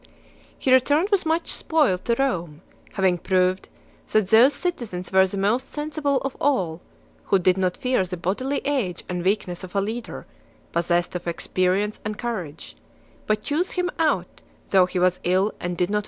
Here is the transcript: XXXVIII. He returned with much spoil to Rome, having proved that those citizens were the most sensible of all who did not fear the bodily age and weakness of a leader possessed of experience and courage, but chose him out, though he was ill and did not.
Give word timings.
XXXVIII. 0.03 0.13
He 0.57 0.73
returned 0.73 1.09
with 1.11 1.27
much 1.27 1.51
spoil 1.51 1.99
to 1.99 2.15
Rome, 2.17 2.63
having 2.93 3.19
proved 3.19 3.69
that 4.11 4.29
those 4.29 4.55
citizens 4.55 5.11
were 5.11 5.27
the 5.27 5.37
most 5.37 5.71
sensible 5.71 6.17
of 6.21 6.35
all 6.41 6.81
who 7.25 7.37
did 7.37 7.55
not 7.55 7.77
fear 7.77 8.03
the 8.03 8.17
bodily 8.17 8.63
age 8.65 9.03
and 9.07 9.23
weakness 9.23 9.63
of 9.63 9.75
a 9.75 9.79
leader 9.81 10.25
possessed 10.71 11.15
of 11.15 11.27
experience 11.27 11.99
and 12.03 12.17
courage, 12.17 12.75
but 13.27 13.43
chose 13.43 13.73
him 13.73 13.91
out, 13.99 14.41
though 14.69 14.87
he 14.87 14.97
was 14.97 15.19
ill 15.23 15.53
and 15.59 15.77
did 15.77 15.91
not. 15.91 15.99